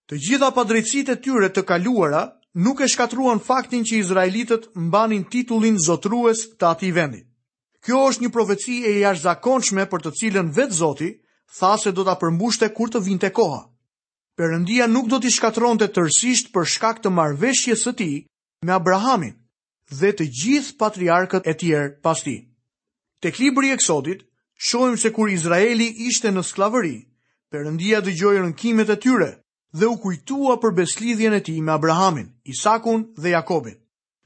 Të 0.09 0.17
gjitha 0.25 0.53
padrejtësit 0.57 1.11
e 1.13 1.17
tyre 1.25 1.51
të 1.51 1.67
kaluara 1.69 2.23
nuk 2.65 2.81
e 2.83 2.89
shkatruan 2.91 3.39
faktin 3.39 3.85
që 3.87 4.01
Izraelitët 4.03 4.65
mbanin 4.75 5.25
titullin 5.31 5.79
zotrues 5.79 6.41
të 6.59 6.65
ati 6.73 6.91
vendit. 6.97 7.25
Kjo 7.87 8.01
është 8.11 8.25
një 8.25 8.31
profeci 8.35 8.77
e 8.91 8.95
jash 8.99 9.23
zakonçme 9.23 9.85
për 9.93 10.03
të 10.05 10.13
cilën 10.21 10.49
vetë 10.57 10.79
zoti, 10.81 11.11
tha 11.59 11.77
se 11.79 11.93
do 11.95 12.03
të 12.05 12.17
përmbushte 12.21 12.69
kur 12.77 12.91
të 12.91 13.03
vinte 13.07 13.31
koha. 13.39 13.61
Perëndia 14.39 14.89
nuk 14.91 15.07
do 15.11 15.21
t'i 15.23 15.31
shkatronte 15.35 15.87
tërsisht 15.95 16.51
për 16.55 16.67
shkak 16.75 17.01
të 17.03 17.13
marrëveshjes 17.15 17.85
së 17.87 17.95
tij 17.99 18.17
me 18.67 18.75
Abrahamin 18.75 19.37
dhe 20.01 20.11
të 20.19 20.25
gjithë 20.41 20.77
patriarkët 20.83 21.47
e 21.51 21.55
tjerë 21.61 21.95
pas 22.05 22.21
tij. 22.27 22.41
Tek 23.23 23.39
libri 23.43 23.71
i 23.71 23.75
Eksodit, 23.79 24.27
shohim 24.69 24.99
se 24.99 25.11
kur 25.15 25.31
Izraeli 25.31 25.87
ishte 26.11 26.31
në 26.35 26.43
skllavëri, 26.47 26.97
Perëndia 27.51 28.03
dëgjoi 28.05 28.37
rënkimet 28.43 28.91
e 28.93 28.97
tyre 29.03 29.31
dhe 29.73 29.87
u 29.87 29.97
kujtua 30.01 30.57
për 30.63 30.73
beslidhjen 30.77 31.35
e 31.35 31.41
tij 31.43 31.61
me 31.61 31.73
Abrahamin, 31.73 32.29
Isakun 32.45 33.07
dhe 33.23 33.31
Jakobin. 33.31 33.77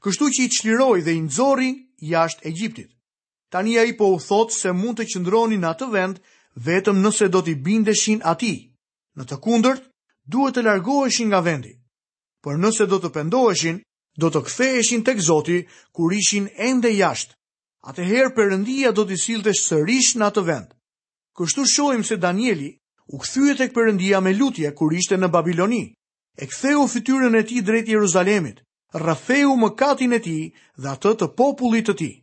Kështu 0.03 0.25
që 0.35 0.39
i 0.45 0.49
çliroi 0.55 1.01
dhe 1.03 1.11
i 1.15 1.21
nxorri 1.21 1.69
jashtë 2.11 2.47
Egjiptit. 2.47 2.89
Tani 3.51 3.77
ai 3.79 3.93
po 3.97 4.05
u 4.15 4.19
thot 4.19 4.51
se 4.51 4.71
mund 4.71 4.97
të 4.99 5.05
qëndroni 5.11 5.57
në 5.59 5.67
atë 5.71 5.87
vend 5.93 6.17
vetëm 6.65 6.97
nëse 7.03 7.27
do 7.31 7.41
t'i 7.43 7.55
bindeshin 7.55 8.21
atij. 8.23 8.59
Në 9.17 9.23
të 9.29 9.35
kundërt, 9.43 9.83
duhet 10.25 10.55
të 10.57 10.65
largoheshin 10.65 11.27
nga 11.29 11.39
vendi. 11.43 11.73
Por 12.43 12.57
nëse 12.59 12.87
do 12.89 12.97
të 12.99 13.09
pendoheshin, 13.15 13.79
do 14.19 14.27
të 14.31 14.39
ktheheshin 14.47 15.03
tek 15.07 15.19
Zoti 15.21 15.63
kur 15.95 16.11
ishin 16.13 16.47
ende 16.57 16.91
jashtë. 16.91 17.35
Atëherë 17.83 18.31
Perëndia 18.35 18.91
do 18.95 19.05
t'i 19.05 19.19
sillte 19.19 19.53
sërish 19.53 20.15
në 20.17 20.25
atë 20.27 20.41
vend. 20.47 20.69
Kështu 21.37 21.67
shohim 21.73 22.03
se 22.03 22.15
Danieli 22.17 22.71
u 23.13 23.17
kthye 23.21 23.53
tek 23.57 23.73
Perëndia 23.77 24.19
me 24.25 24.31
lutje 24.33 24.71
kur 24.79 24.93
ishte 24.97 25.17
në 25.21 25.27
Babiloni. 25.29 25.83
E 26.33 26.43
ktheu 26.49 26.81
fytyrën 26.89 27.37
e 27.37 27.43
tij 27.45 27.61
drejt 27.61 27.87
Jeruzalemit, 27.91 28.57
rrafeu 29.01 29.51
mëkatin 29.63 30.15
e 30.17 30.19
tij 30.25 30.41
dhe 30.81 30.89
atë 30.95 31.11
të 31.19 31.27
popullit 31.37 31.85
të 31.87 31.93
tij. 31.99 32.15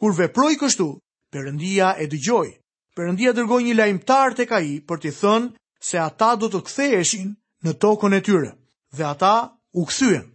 Kur 0.00 0.12
veproi 0.18 0.58
kështu, 0.58 0.88
Perëndia 1.32 1.88
e 2.02 2.08
dëgjoi. 2.10 2.50
Perëndia 2.98 3.30
dërgoi 3.34 3.62
një 3.68 3.74
të 4.02 4.34
tek 4.38 4.50
ai 4.58 4.82
për 4.88 4.98
t'i 5.00 5.12
thënë 5.20 5.52
se 5.88 5.96
ata 6.02 6.30
do 6.40 6.46
të 6.50 6.60
ktheheshin 6.66 7.28
në 7.64 7.72
tokën 7.84 8.14
e 8.14 8.20
tyre 8.26 8.50
dhe 8.96 9.04
ata 9.14 9.36
u 9.80 9.84
kthyen. 9.86 10.26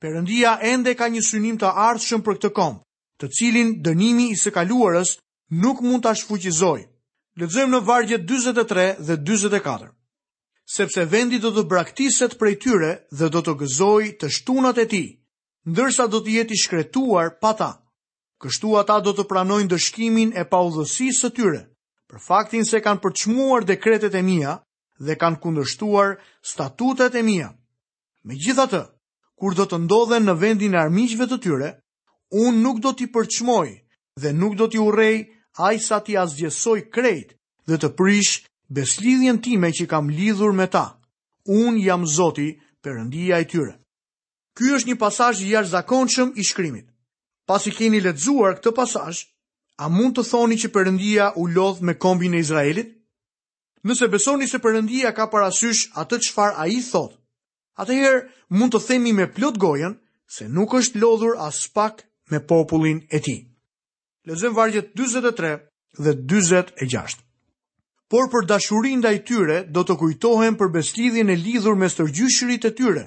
Perëndia 0.00 0.52
ende 0.72 0.92
ka 0.96 1.06
një 1.12 1.22
synim 1.30 1.56
të 1.60 1.68
ardhshëm 1.88 2.20
për 2.24 2.34
këtë 2.38 2.50
kom, 2.58 2.74
të 3.20 3.26
cilin 3.36 3.68
dënimi 3.84 4.26
i 4.32 4.36
së 4.42 4.50
kaluarës 4.56 5.16
nuk 5.62 5.80
mund 5.84 6.02
ta 6.04 6.12
shfuqizojë. 6.16 6.84
Lexojmë 7.34 7.72
në 7.74 7.78
vargje 7.82 8.16
43 8.30 8.82
dhe 9.08 9.14
44. 9.26 9.88
Sepse 10.70 11.02
vendi 11.10 11.40
do 11.42 11.50
të 11.50 11.64
braktiset 11.68 12.36
prej 12.38 12.52
tyre 12.62 12.90
dhe 13.10 13.26
do 13.34 13.40
të 13.42 13.54
gëzoj 13.62 14.04
të 14.20 14.28
shtunat 14.36 14.78
e 14.78 14.84
ti, 14.92 15.00
ndërsa 15.66 16.06
do 16.12 16.20
të 16.22 16.30
jetë 16.36 16.54
i 16.54 16.60
shkretuar 16.62 17.32
pa 17.42 17.50
ta. 17.58 17.70
Kështu 18.40 18.76
ata 18.78 19.00
do 19.02 19.16
të 19.18 19.26
pranojnë 19.30 19.72
dëshkimin 19.74 20.30
e 20.38 20.46
pa 20.46 20.62
udhësisë 20.68 21.20
së 21.24 21.32
tyre, 21.36 21.60
për 22.10 22.22
faktin 22.22 22.64
se 22.68 22.78
kanë 22.84 23.02
përçmuar 23.04 23.66
dekretet 23.66 24.14
e 24.14 24.22
mia 24.22 24.54
dhe 25.02 25.18
kanë 25.18 25.42
kundërshtuar 25.42 26.14
statutet 26.46 27.18
e 27.18 27.24
mia. 27.26 27.50
Me 28.22 28.38
gjitha 28.38 28.68
të, 28.70 28.84
kur 29.34 29.58
do 29.58 29.66
të 29.66 29.82
ndodhen 29.88 30.22
në 30.30 30.38
vendin 30.44 30.78
e 30.78 30.82
armiqve 30.86 31.26
të 31.26 31.40
tyre, 31.44 31.74
unë 32.30 32.62
nuk 32.62 32.78
do 32.86 32.94
t'i 32.94 33.10
përçmoj 33.14 33.66
dhe 34.22 34.30
nuk 34.32 34.54
do 34.62 34.70
t'i 34.70 34.78
urej 34.86 35.24
a 35.56 35.70
i 35.72 35.78
sa 35.80 36.00
ti 36.04 36.16
asgjësoj 36.18 36.80
krejt 36.90 37.34
dhe 37.66 37.76
të 37.78 37.90
prish 37.98 38.40
beslidhjen 38.74 39.38
time 39.42 39.70
që 39.70 39.86
kam 39.88 40.10
lidhur 40.10 40.52
me 40.52 40.66
ta. 40.66 40.86
Unë 41.48 41.84
jam 41.84 42.06
zoti 42.06 42.48
përëndia 42.84 43.38
e 43.40 43.46
tyre. 43.50 43.74
Ky 44.56 44.74
është 44.76 44.88
një 44.90 44.96
pasaj 44.98 45.34
i 45.42 45.50
jash 45.50 45.74
i 46.34 46.42
shkrimit. 46.44 46.86
Pas 47.46 47.66
i 47.66 47.70
keni 47.70 48.00
letzuar 48.00 48.56
këtë 48.58 48.72
pasaj, 48.72 49.14
a 49.78 49.88
mund 49.88 50.16
të 50.16 50.24
thoni 50.30 50.56
që 50.58 50.72
përëndia 50.72 51.26
u 51.36 51.46
lodh 51.46 51.82
me 51.82 51.94
kombin 51.98 52.34
e 52.34 52.38
Izraelit? 52.40 52.88
Nëse 53.84 54.08
besoni 54.08 54.48
se 54.48 54.58
përëndia 54.58 55.12
ka 55.12 55.26
parasysh 55.28 55.90
atë 55.94 56.16
qëfar 56.22 56.52
a 56.56 56.64
i 56.72 56.80
thot, 56.80 57.18
atëherë 57.76 58.22
mund 58.56 58.72
të 58.72 58.80
themi 58.88 59.12
me 59.12 59.26
plot 59.36 59.58
gojen 59.60 59.98
se 60.36 60.48
nuk 60.48 60.72
është 60.74 61.02
lodhur 61.02 61.36
as 61.36 61.68
pak 61.74 62.06
me 62.30 62.40
popullin 62.40 63.04
e 63.12 63.18
tij. 63.20 63.40
Lezëm 64.26 64.54
vargjet 64.56 64.92
23 64.96 65.60
dhe 66.04 66.12
26. 66.14 67.20
Por 68.08 68.30
për 68.32 68.46
dashurin 68.48 69.02
dhe 69.04 69.10
i 69.18 69.20
tyre, 69.20 69.56
do 69.68 69.82
të 69.84 69.96
kujtohen 70.00 70.56
për 70.56 70.70
beslidhin 70.72 71.28
e 71.28 71.36
lidhur 71.36 71.76
me 71.76 71.88
stërgjyshërit 71.92 72.64
e 72.64 72.72
tyre, 72.78 73.02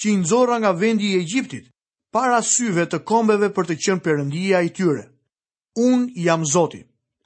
që 0.00 0.06
i 0.12 0.16
nëzora 0.22 0.60
nga 0.62 0.70
vendi 0.78 1.10
i 1.10 1.16
Egjiptit, 1.22 1.66
para 2.14 2.38
syve 2.42 2.86
të 2.86 3.00
kombeve 3.10 3.50
për 3.56 3.68
të 3.70 3.78
qenë 3.82 4.04
përëndia 4.06 4.62
i 4.62 4.70
tyre. 4.78 5.04
Unë 5.90 6.12
jam 6.26 6.46
Zoti. 6.52 6.84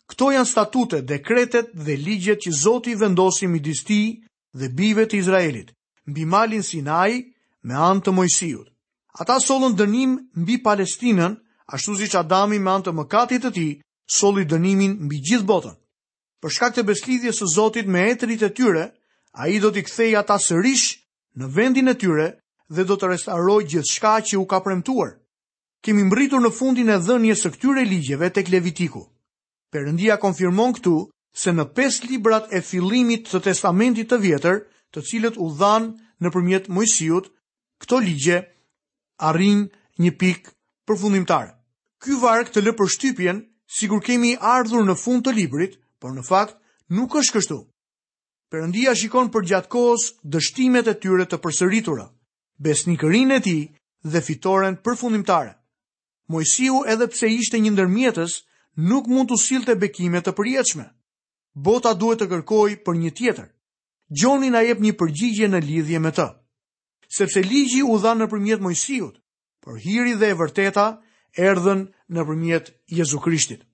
Këto 0.09 0.31
janë 0.35 0.49
statute, 0.55 1.03
dekretet 1.13 1.73
dhe 1.85 1.99
ligjet 2.01 2.41
që 2.47 2.55
Zoti 2.65 2.97
vendosi 3.01 3.47
mi 3.49 3.61
disti 3.69 4.01
dhe 4.61 4.69
bive 4.79 5.05
të 5.09 5.21
Izraelit, 5.21 5.73
mbi 6.09 6.25
malin 6.35 6.63
Sinai 6.63 7.29
me 7.63 7.75
antë 7.77 8.05
të 8.09 8.11
Mojësijut. 8.19 8.69
Ata 9.21 9.37
solën 9.41 9.77
dënim 9.79 10.21
mbi 10.43 10.61
Palestinën 10.65 11.41
ashtu 11.73 11.97
si 11.97 12.07
që 12.13 12.19
Adami 12.25 12.59
me 12.61 12.71
antë 12.77 12.93
mëkatit 12.93 13.45
të 13.45 13.51
ti, 13.57 13.67
soli 14.19 14.45
dënimin 14.45 14.97
mbi 15.09 15.21
gjithë 15.29 15.49
botën. 15.49 15.75
Për 16.43 16.53
shkak 16.57 16.75
të 16.77 16.83
beslidhjes 16.85 17.39
së 17.41 17.47
Zotit 17.55 17.87
me 17.89 18.03
etrit 18.11 18.43
e 18.43 18.51
tyre, 18.53 18.85
a 19.33 19.49
i 19.49 19.59
do 19.61 19.71
t'i 19.73 19.83
kthej 19.83 20.15
ata 20.21 20.37
sërish 20.39 20.89
në 21.41 21.47
vendin 21.57 21.89
e 21.89 21.95
tyre 21.97 22.27
dhe 22.69 22.85
do 22.85 22.97
të 22.97 23.09
restaroj 23.11 23.61
gjithë 23.71 23.93
shka 23.95 24.15
që 24.29 24.35
u 24.39 24.45
ka 24.47 24.61
premtuar. 24.61 25.15
Kemi 25.85 26.05
mbritur 26.05 26.41
në 26.41 26.51
fundin 26.57 26.89
e 26.93 26.99
dhënje 27.07 27.35
së 27.37 27.51
këtyre 27.57 27.85
ligjeve 27.89 28.29
tek 28.31 28.49
Levitiku. 28.53 29.03
Perëndia 29.73 30.19
konfirmon 30.21 30.77
këtu 30.77 30.95
se 31.35 31.53
në 31.53 31.65
pes 31.77 32.03
librat 32.09 32.53
e 32.57 32.61
fillimit 32.63 33.27
të 33.29 33.41
Testamentit 33.49 34.09
të 34.13 34.21
Vjetër, 34.23 34.61
të 34.95 35.01
cilët 35.09 35.37
u 35.43 35.49
dhanë 35.59 35.89
nëpërmjet 36.25 36.69
Mojsiut, 36.71 37.27
këto 37.83 37.99
ligje 38.05 38.39
arrin 39.29 39.67
një 39.99 40.13
pikë 40.21 40.53
përfundimtare. 40.89 41.53
Ky 42.05 42.17
varg 42.21 42.51
të 42.53 42.63
lë 42.65 42.73
për 42.77 42.91
shtypjen, 42.97 43.39
sikur 43.77 44.03
kemi 44.05 44.35
ardhur 44.39 44.85
në 44.85 44.97
fund 45.01 45.25
të 45.25 45.33
librit, 45.39 45.79
por 46.03 46.13
në 46.13 46.25
fakt 46.29 46.57
nuk 46.93 47.15
është 47.17 47.39
kështu. 47.39 47.59
Perëndia 48.53 48.93
shikon 48.97 49.31
për 49.35 49.47
gjatë 49.51 49.71
kohës 49.73 50.05
dështimet 50.33 50.91
e 50.93 50.97
tyre 51.03 51.25
të 51.27 51.39
përsëritura, 51.45 52.05
besnikërinë 52.63 53.39
e 53.41 53.45
tij 53.47 53.63
dhe 54.13 54.21
fitoren 54.23 54.77
përfundimtare. 54.85 55.55
Mojësiu 56.33 56.83
edhe 56.93 57.09
pse 57.13 57.29
ishte 57.39 57.59
një 57.61 57.73
ndërmjetës, 57.75 58.37
nuk 58.91 59.09
mund 59.11 59.33
të 59.33 59.41
sillte 59.45 59.73
bekime 59.75 59.83
bekimet 60.21 60.25
të 60.29 60.37
përjeqme. 60.39 60.87
Bota 61.67 61.95
duhet 61.97 62.21
të 62.23 62.29
kërkoj 62.31 62.71
për 62.87 62.95
një 63.01 63.11
tjetër. 63.19 63.49
Gjonin 64.21 64.55
a 64.59 64.63
jep 64.63 64.81
një 64.85 64.93
përgjigje 65.01 65.49
në 65.49 65.59
lidhje 65.67 65.99
me 66.05 66.13
të. 66.17 66.29
Sepse 67.17 67.41
ligji 67.45 67.83
u 67.89 67.97
dha 68.03 68.13
nëpërmjet 68.19 68.61
Mojsiut, 68.65 69.19
për 69.65 69.79
hiri 69.85 70.15
dhe 70.21 70.33
e 70.33 70.37
vërteta 70.37 70.85
erdhen 71.49 71.87
në 72.15 72.25
përmjet 72.29 72.67
Jezu 72.99 73.21
Krishtit. 73.25 73.65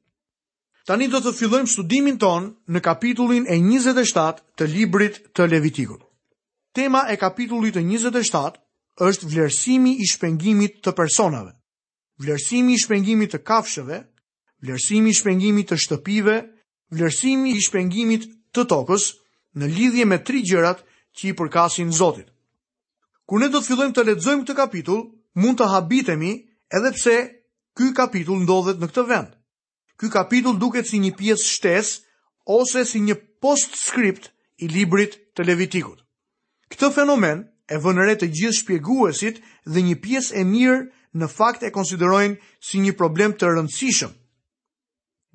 Tani 0.89 1.11
do 1.13 1.21
të 1.23 1.33
fillojmë 1.37 1.69
studimin 1.71 2.17
ton 2.19 2.47
në 2.73 2.81
kapitullin 2.83 3.45
e 3.53 3.59
27 3.61 4.41
të 4.59 4.71
librit 4.71 5.19
të 5.37 5.51
Levitikut. 5.53 6.03
Tema 6.75 7.05
e 7.13 7.19
kapitullit 7.19 7.77
e 7.77 7.83
27 7.85 8.57
është 9.03 9.27
vlerësimi 9.31 9.97
i 10.03 10.07
shpengimit 10.09 10.81
të 10.85 10.95
personave. 10.99 11.53
Vlerësimi 12.23 12.75
i 12.77 12.81
shpengimit 12.83 13.35
të 13.35 13.43
kafshëve, 13.49 14.01
vlerësimi 14.63 15.11
i 15.13 15.17
shpengimit 15.19 15.71
të 15.73 15.79
shtëpive, 15.85 16.37
vlerësimi 16.95 17.55
i 17.57 17.63
shpengimit 17.67 18.27
të 18.55 18.67
tokës 18.71 19.05
në 19.59 19.71
lidhje 19.75 20.05
me 20.11 20.19
tri 20.27 20.43
gjërat 20.47 20.85
që 21.19 21.31
i 21.33 21.37
përkasin 21.39 21.91
Zotit. 21.93 22.29
Kur 23.31 23.39
ne 23.41 23.49
do 23.51 23.61
të 23.61 23.69
fillojmë 23.69 23.95
të 23.95 24.05
lexojmë 24.11 24.43
këtë 24.45 24.59
kapitull, 24.59 25.05
mund 25.35 25.59
të 25.61 25.67
habitemi 25.71 26.31
edhe 26.75 26.91
pse 26.97 27.15
ky 27.79 27.93
kapitull 27.95 28.43
ndodhet 28.45 28.81
në 28.83 28.89
këtë 28.91 29.05
vend. 29.09 29.29
Ky 30.01 30.09
kapitull 30.11 30.59
duket 30.59 30.89
si 30.89 30.99
një 30.99 31.13
pjesë 31.19 31.51
shtesë 31.55 32.01
ose 32.51 32.85
si 32.89 33.01
një 33.05 33.15
postscript 33.45 34.31
i 34.65 34.69
librit 34.69 35.15
të 35.37 35.47
Levitikut. 35.47 36.01
Këtë 36.73 36.91
fenomen 36.95 37.45
e 37.71 37.79
vënë 37.79 38.07
re 38.09 38.17
të 38.19 38.31
gjithë 38.35 38.59
shpjeguesit 38.61 39.43
dhe 39.71 39.83
një 39.87 39.97
pjesë 40.03 40.35
e 40.41 40.45
mirë 40.47 40.81
në 41.21 41.27
fakt 41.31 41.63
e 41.67 41.71
konsiderojnë 41.75 42.39
si 42.69 42.81
një 42.81 42.95
problem 42.99 43.33
të 43.35 43.51
rëndësishëm. 43.55 44.13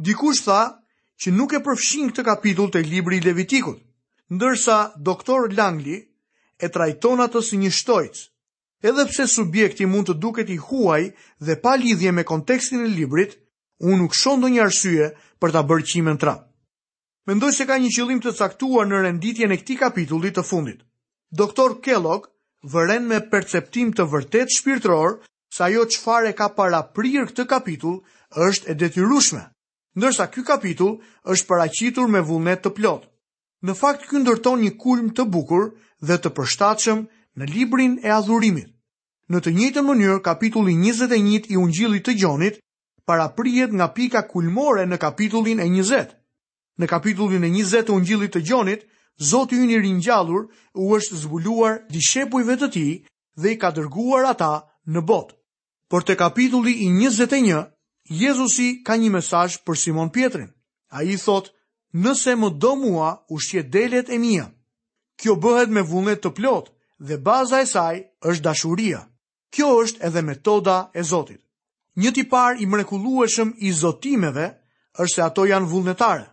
Dikush 0.07 0.43
tha 0.45 0.61
që 1.23 1.31
nuk 1.31 1.53
e 1.55 1.61
përfshin 1.63 2.11
këtë 2.11 2.25
kapitull 2.27 2.71
të 2.71 2.83
libri 2.83 3.19
i 3.19 3.23
Levitikut, 3.23 3.79
ndërsa 4.35 4.79
doktor 4.99 5.51
Langli 5.55 5.97
e 6.59 6.67
trajton 6.69 7.21
atë 7.23 7.43
si 7.47 7.57
një 7.59 7.71
shtojtë 7.71 8.27
edhe 8.89 9.05
pse 9.09 9.25
subjekti 9.31 9.85
mund 9.89 10.09
të 10.11 10.15
duket 10.21 10.49
i 10.53 10.59
huaj 10.61 11.05
dhe 11.45 11.55
pa 11.63 11.73
lidhje 11.81 12.11
me 12.13 12.23
kontekstin 12.31 12.83
e 12.85 12.89
librit, 12.91 13.31
unë 13.81 13.97
nuk 14.01 14.13
shon 14.17 14.43
do 14.43 14.49
një 14.53 14.61
arsye 14.67 15.07
për 15.41 15.55
ta 15.55 15.63
bërë 15.71 16.01
në 16.07 16.15
tra. 16.23 16.35
Mendoj 17.25 17.51
se 17.57 17.65
ka 17.65 17.79
një 17.81 17.89
qëllim 17.95 18.19
të 18.21 18.35
caktuar 18.37 18.85
në 18.87 18.99
renditjen 19.05 19.51
e 19.51 19.57
këtij 19.61 19.79
kapitulli 19.83 20.29
të 20.31 20.43
fundit. 20.45 20.83
Doktor 21.33 21.79
Kellogg 21.81 22.27
vëren 22.73 23.07
me 23.09 23.19
perceptim 23.31 23.89
të 23.93 24.05
vërtet 24.13 24.53
shpirtëror 24.53 25.15
se 25.55 25.63
ajo 25.65 25.85
çfarë 25.93 26.35
ka 26.37 26.51
prirë 26.93 27.25
këtë 27.31 27.45
kapitull 27.49 27.97
është 28.49 28.69
e 28.71 28.73
detyrueshme, 28.83 29.43
ndërsa 29.97 30.29
ky 30.33 30.45
kapitull 30.45 30.99
është 31.33 31.47
paraqitur 31.49 32.07
me 32.13 32.21
vullnet 32.29 32.61
të 32.61 32.75
plot. 32.77 33.09
Në 33.65 33.73
fakt 33.81 34.05
ky 34.09 34.21
ndërton 34.21 34.61
një 34.61 34.75
kulm 34.81 35.09
të 35.17 35.23
bukur 35.33 35.71
dhe 36.05 36.15
të 36.21 36.29
përshtatshëm 36.37 37.07
në 37.39 37.45
librin 37.55 37.97
e 38.05 38.13
adhurimit. 38.21 38.74
Në 39.33 39.39
të 39.45 39.51
njëjtën 39.57 39.85
mënyrë, 39.85 40.15
kapitulli 40.25 40.73
21 40.79 41.47
i 41.49 41.55
Ungjillit 41.57 42.03
të 42.07 42.13
Gjonit 42.17 42.57
prijet 43.37 43.71
nga 43.73 43.87
pika 43.95 44.21
kulmore 44.27 44.83
në 44.85 44.97
kapitullin 45.01 45.59
e 45.59 45.65
20. 45.65 46.05
Në 46.79 46.85
kapitullin 46.91 47.43
e 47.43 47.49
20 47.49 47.85
të 47.87 47.93
Ungjillit 47.95 48.35
të 48.35 48.41
Gjonit, 48.49 48.83
Zoti 49.29 49.55
i 49.55 49.65
një 49.71 49.79
ringjallur 49.81 50.45
u 50.73 50.85
është 50.97 51.15
zbuluar 51.23 51.77
dishepujve 51.89 52.55
të 52.61 52.67
tij 52.75 52.91
dhe 53.41 53.53
i 53.53 53.57
ka 53.61 53.71
dërguar 53.73 54.27
ata 54.29 54.51
në 54.93 55.01
botë. 55.09 55.33
Por 55.89 56.03
te 56.05 56.15
kapitulli 56.19 56.73
i 56.85 56.89
21, 56.93 57.63
Jezusi 58.09 58.67
ka 58.85 58.93
një 58.99 59.09
mesazh 59.15 59.57
për 59.65 59.79
Simon 59.83 60.11
Pietrin. 60.13 60.51
Ai 60.93 61.15
thotë: 61.17 61.49
"Nëse 62.03 62.35
më 62.43 62.49
do 62.61 62.75
mua, 62.83 63.09
ushqe 63.33 63.63
delet 63.73 64.09
e 64.09 64.17
mia." 64.21 64.45
Kjo 65.17 65.33
bëhet 65.41 65.71
me 65.73 65.81
vullnet 65.81 66.21
të 66.21 66.33
plot 66.37 66.69
dhe 67.07 67.17
baza 67.25 67.61
e 67.61 67.65
saj 67.65 68.03
është 68.29 68.43
dashuria. 68.51 69.01
Kjo 69.55 69.67
është 69.81 70.01
edhe 70.09 70.21
metoda 70.27 70.73
e 70.99 71.03
Zotit. 71.07 71.39
Një 71.95 72.09
tipar 72.17 72.57
i 72.59 72.65
mrekullueshëm 72.67 73.53
i 73.63 73.69
zotimeve 73.71 74.49
është 74.99 75.13
se 75.15 75.21
ato 75.23 75.45
janë 75.47 75.69
vullnetare. 75.71 76.25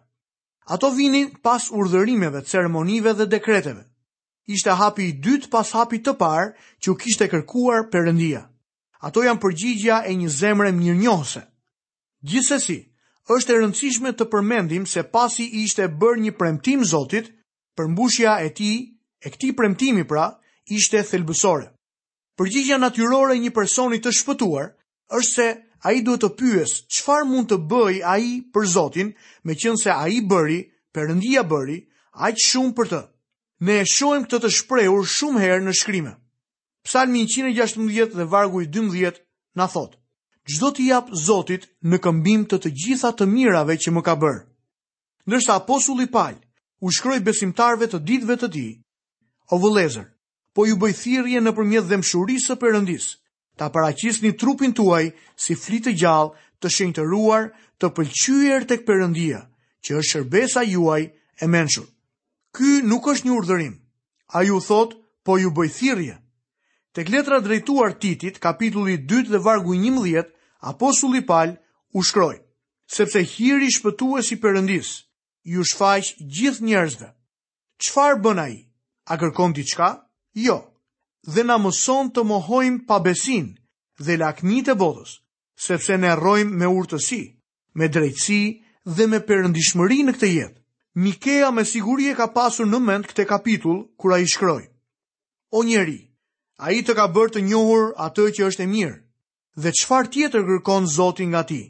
Ato 0.75 0.89
vinin 0.91 1.29
pas 1.43 1.69
urdhërimeve, 1.71 2.41
ceremonive 2.43 3.13
dhe 3.21 3.27
dekreteve. 3.37 3.85
Ishte 4.51 4.75
hapi 4.81 5.05
i 5.07 5.13
dytë 5.23 5.51
pas 5.53 5.71
hapi 5.79 6.01
të 6.03 6.17
parë 6.19 6.49
që 6.83 6.91
u 6.91 6.95
kishte 6.99 7.29
kërkuar 7.31 7.87
Perëndia. 7.93 8.43
Ato 9.07 9.23
janë 9.23 9.41
përgjigja 9.45 10.01
e 10.11 10.17
një 10.19 10.31
zemre 10.41 10.73
mirënjohëse. 10.75 11.43
Gjithsesi, 12.27 12.81
është 13.31 13.55
e 13.55 13.61
rëndësishme 13.63 14.15
të 14.19 14.27
përmendim 14.33 14.85
se 14.87 15.05
pasi 15.15 15.47
ishte 15.63 15.87
bërë 16.03 16.25
një 16.27 16.35
premtim 16.43 16.83
Zotit, 16.85 17.31
përmbushja 17.79 18.41
e 18.43 18.51
tij, 18.59 18.77
e 19.23 19.31
këtij 19.31 19.55
premtimi 19.55 20.03
pra, 20.11 20.27
ishte 20.67 21.05
thelbësore. 21.11 21.72
Përgjigja 22.41 22.77
natyrore 22.81 23.35
e 23.37 23.41
një 23.45 23.51
personi 23.57 23.99
të 24.05 24.11
shpëtuar 24.19 24.69
është 25.17 25.31
se 25.37 25.49
a 25.85 25.91
i 25.93 25.99
duhet 26.05 26.23
të 26.25 26.29
pyës 26.41 26.73
qëfar 26.97 27.27
mund 27.31 27.51
të 27.53 27.59
bëj 27.73 27.99
a 28.09 28.15
i 28.29 28.35
për 28.55 28.69
Zotin 28.75 29.11
me 29.49 29.57
qënë 29.65 29.81
se 29.83 29.91
a 29.95 30.05
i 30.19 30.23
bëri, 30.31 30.61
përëndia 30.97 31.43
bëri, 31.51 31.77
a 32.25 32.31
i 32.33 32.39
shumë 32.49 32.73
për 32.79 32.87
të. 32.95 33.01
Ne 33.69 33.77
e 33.83 33.89
shojmë 33.95 34.27
këtë 34.31 34.39
të 34.47 34.51
shprehur 34.59 35.05
shumë 35.17 35.43
herë 35.43 35.65
në 35.67 35.75
shkrime. 35.81 36.15
Psalmi 36.89 37.27
116 37.35 38.17
dhe 38.21 38.25
vargu 38.33 38.63
i 38.65 38.69
12 38.79 39.21
na 39.61 39.69
thotë, 39.75 39.99
Gjdo 40.51 40.69
t'i 40.75 40.89
japë 40.91 41.15
Zotit 41.25 41.69
në 41.93 41.99
këmbim 42.07 42.49
të 42.51 42.57
të 42.65 42.71
gjitha 42.83 43.13
të 43.19 43.29
mirave 43.35 43.77
që 43.85 43.91
më 43.95 44.01
ka 44.09 44.17
bërë. 44.25 44.41
Nërsa 45.31 45.61
aposulli 45.61 46.09
palë, 46.17 46.41
u 46.83 46.91
shkroj 46.97 47.21
besimtarve 47.29 47.87
të 47.93 48.01
ditve 48.11 48.35
të 48.43 48.49
ti, 48.57 48.65
o 49.55 49.61
vëlezër, 49.63 50.09
po 50.53 50.63
ju 50.69 50.77
bëj 50.77 50.95
thirrje 51.01 51.41
nëpërmjet 51.41 51.89
dëmshurisë 51.89 52.49
së 52.53 52.57
Perëndis, 52.61 53.07
ta 53.57 53.71
paraqisni 53.73 54.33
trupin 54.37 54.73
tuaj 54.77 55.07
si 55.41 55.57
flitë 55.57 55.95
gjallë, 56.01 56.35
të 56.61 56.67
shenjtëruar, 56.77 57.47
të 57.81 57.87
pëlqyer 57.97 58.67
tek 58.69 58.85
Perëndia, 58.89 59.41
që 59.83 59.97
është 59.99 60.11
shërbesa 60.13 60.63
juaj 60.69 61.03
e 61.43 61.47
mençur. 61.51 61.89
Ky 62.55 62.83
nuk 62.85 63.09
është 63.13 63.27
një 63.29 63.35
urdhërim. 63.37 63.75
Ai 64.37 64.47
u 64.55 64.61
thot, 64.63 64.93
po 65.25 65.39
ju 65.41 65.51
bëj 65.57 65.71
thirrje. 65.77 66.17
Tek 66.95 67.09
letra 67.09 67.41
drejtuar 67.41 67.97
Titit, 67.97 68.37
kapitulli 68.39 68.99
2 69.09 69.33
dhe 69.33 69.41
vargu 69.41 69.75
11, 69.75 70.29
apostulli 70.61 71.25
Paul 71.25 71.57
u 71.97 72.03
shkroi 72.05 72.39
sepse 72.93 73.23
hiri 73.25 73.71
shpëtu 73.73 74.19
e 74.21 74.21
si 74.23 74.37
përëndis, 74.37 74.89
ju 75.49 75.63
shfaqë 75.65 76.29
gjithë 76.35 76.61
njerëzve. 76.69 77.09
Qfar 77.83 78.19
bëna 78.23 78.45
i? 78.53 78.59
A 79.11 79.17
kërkom 79.19 79.55
t'i 79.57 79.65
qka? 79.73 79.89
Jo, 80.35 80.57
dhe 81.29 81.43
na 81.45 81.59
mëson 81.61 82.09
të 82.15 82.23
mohojmë 82.25 82.87
pa 82.89 82.97
besin 83.05 83.51
dhe 84.01 84.17
lakmi 84.17 84.63
të 84.65 84.75
botës, 84.81 85.11
sepse 85.65 85.99
ne 86.01 86.15
rojmë 86.17 86.57
me 86.63 86.67
urtësi, 86.77 87.19
me 87.77 87.89
drejtësi 87.93 88.39
dhe 88.97 89.07
me 89.13 89.19
përëndishmëri 89.29 89.99
në 90.07 90.15
këtë 90.17 90.31
jetë. 90.33 90.59
Mikea 91.05 91.51
me 91.57 91.65
sigurje 91.69 92.15
ka 92.17 92.27
pasur 92.37 92.67
në 92.69 92.79
mend 92.87 93.07
këte 93.09 93.25
kapitull 93.29 93.83
kura 94.01 94.19
i 94.21 94.27
shkroj. 94.33 94.63
O 95.57 95.63
njeri, 95.69 95.99
a 96.65 96.73
i 96.77 96.81
të 96.85 96.97
ka 96.97 97.07
bërë 97.15 97.33
të 97.37 97.45
njohur 97.51 97.93
atë 98.07 98.27
që 98.37 98.49
është 98.49 98.65
e 98.65 98.69
mirë, 98.75 98.97
dhe 99.63 99.75
qëfar 99.79 100.09
tjetër 100.13 100.45
kërkon 100.49 100.89
zotin 100.97 101.33
nga 101.33 101.43
ti, 101.49 101.63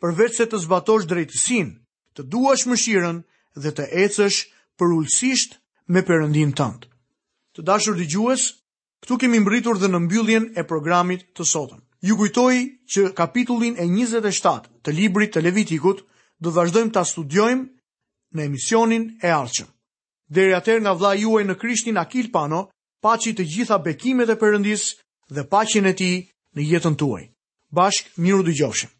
përveç 0.00 0.32
se 0.40 0.46
të 0.48 0.60
zbatosh 0.66 1.08
drejtësin, 1.10 1.72
të 2.16 2.28
duash 2.32 2.68
mëshiren 2.68 3.24
dhe 3.62 3.72
të 3.72 3.90
ecësh 4.06 4.42
për 4.78 4.88
ullësisht 4.96 5.58
me 5.92 6.00
përëndim 6.08 6.52
tëndë. 6.60 6.89
Të 7.56 7.62
dashur 7.68 7.96
dëgjues, 7.98 8.42
këtu 9.02 9.16
kemi 9.24 9.40
mbritur 9.42 9.78
dhe 9.82 9.88
në 9.90 10.00
mbylljen 10.06 10.44
e 10.60 10.62
programit 10.72 11.24
të 11.34 11.46
sotëm. 11.52 11.80
Ju 12.08 12.14
kujtoj 12.20 12.52
që 12.92 13.08
kapitullin 13.18 13.74
e 13.74 13.86
27 13.94 14.68
të 14.86 14.94
librit 14.98 15.34
të 15.34 15.42
Levitikut 15.46 16.04
do 16.46 16.52
vazhdojmë 16.58 16.94
ta 16.96 17.02
studiojmë 17.10 17.66
në 18.38 18.46
emisionin 18.50 19.08
e 19.26 19.32
ardhshëm. 19.38 19.66
Deri 20.38 20.54
atëherë 20.60 20.84
nga 20.86 20.94
vllai 21.00 21.16
juaj 21.24 21.42
në 21.48 21.58
Krishtin 21.64 21.98
Akil 22.04 22.30
Pano, 22.36 22.62
paçi 23.04 23.34
të 23.34 23.48
gjitha 23.52 23.80
bekimet 23.88 24.30
e 24.30 24.38
përëndis 24.44 24.84
dhe 25.34 25.46
paqen 25.54 25.90
e 25.90 25.96
tij 26.00 26.14
në 26.54 26.70
jetën 26.70 26.96
tuaj. 27.02 27.24
Bashk 27.78 28.14
miru 28.26 28.46
dëgjofshim. 28.52 28.96